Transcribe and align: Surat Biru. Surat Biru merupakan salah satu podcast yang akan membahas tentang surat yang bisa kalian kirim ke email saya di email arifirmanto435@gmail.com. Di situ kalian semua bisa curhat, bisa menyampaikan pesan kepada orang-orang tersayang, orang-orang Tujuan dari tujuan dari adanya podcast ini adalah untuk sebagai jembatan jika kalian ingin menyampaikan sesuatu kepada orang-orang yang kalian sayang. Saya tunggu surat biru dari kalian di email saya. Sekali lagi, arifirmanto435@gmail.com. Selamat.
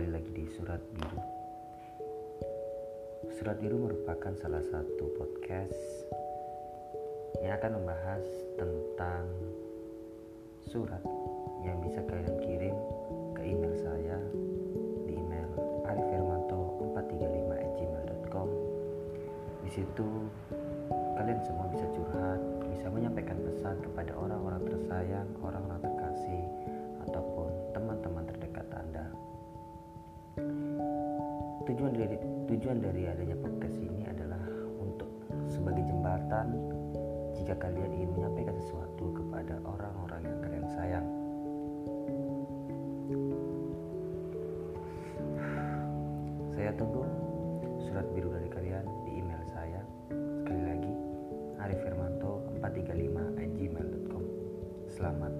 Surat 0.00 0.80
Biru. 0.96 1.20
Surat 3.36 3.60
Biru 3.60 3.84
merupakan 3.84 4.32
salah 4.40 4.64
satu 4.64 5.12
podcast 5.12 5.76
yang 7.44 7.60
akan 7.60 7.76
membahas 7.76 8.24
tentang 8.56 9.28
surat 10.64 11.04
yang 11.68 11.84
bisa 11.84 12.00
kalian 12.08 12.32
kirim 12.40 12.72
ke 13.36 13.44
email 13.44 13.76
saya 13.76 14.16
di 15.04 15.20
email 15.20 15.52
arifirmanto435@gmail.com. 15.84 18.48
Di 19.68 19.70
situ 19.84 20.08
kalian 21.20 21.44
semua 21.44 21.68
bisa 21.68 21.84
curhat, 21.92 22.40
bisa 22.72 22.88
menyampaikan 22.88 23.36
pesan 23.44 23.76
kepada 23.84 24.16
orang-orang 24.16 24.64
tersayang, 24.64 25.28
orang-orang 25.44 25.89
Tujuan 31.68 31.92
dari 31.94 32.16
tujuan 32.50 32.82
dari 32.82 33.06
adanya 33.06 33.38
podcast 33.38 33.78
ini 33.78 34.02
adalah 34.02 34.42
untuk 34.80 35.06
sebagai 35.46 35.86
jembatan 35.86 36.58
jika 37.38 37.54
kalian 37.56 37.92
ingin 37.94 38.10
menyampaikan 38.16 38.54
sesuatu 38.58 39.12
kepada 39.14 39.60
orang-orang 39.64 40.22
yang 40.26 40.40
kalian 40.42 40.66
sayang. 40.68 41.06
Saya 46.52 46.76
tunggu 46.76 47.08
surat 47.88 48.04
biru 48.12 48.36
dari 48.36 48.52
kalian 48.52 48.84
di 49.08 49.24
email 49.24 49.40
saya. 49.48 49.80
Sekali 50.44 50.60
lagi, 50.60 50.92
arifirmanto435@gmail.com. 51.56 54.24
Selamat. 54.90 55.30